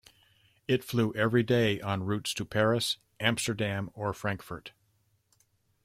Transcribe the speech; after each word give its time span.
It 0.67 0.83
flew 0.83 1.13
every 1.13 1.43
day 1.43 1.79
on 1.79 2.05
routes 2.07 2.33
to 2.33 2.43
Paris, 2.43 2.97
Amsterdam 3.19 3.91
or 3.93 4.13
Frankfurt. 4.15 4.71